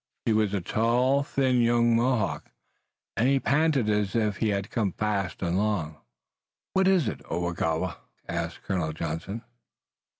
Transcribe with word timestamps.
He 0.25 0.33
was 0.33 0.51
a 0.55 0.61
tall, 0.61 1.21
thin 1.21 1.61
young 1.61 1.95
Mohawk, 1.95 2.49
and 3.15 3.27
he 3.29 3.39
panted 3.39 3.87
as 3.87 4.15
if 4.15 4.37
he 4.37 4.49
had 4.49 4.71
come 4.71 4.93
fast 4.93 5.43
and 5.43 5.59
long. 5.59 5.97
"What 6.73 6.87
is 6.87 7.07
it, 7.07 7.21
Oagowa?" 7.29 7.97
asked 8.27 8.63
Colonel 8.63 8.93
Johnson. 8.93 9.43